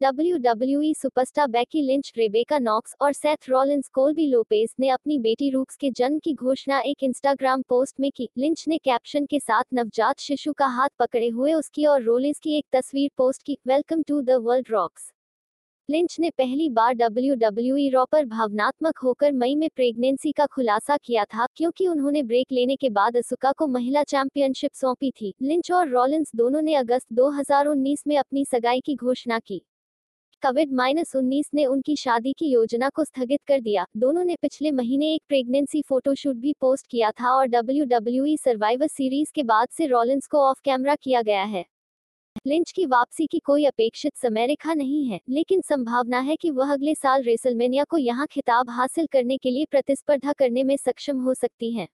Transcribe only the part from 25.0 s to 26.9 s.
थी। लिंच और रॉलिंस दोनों ने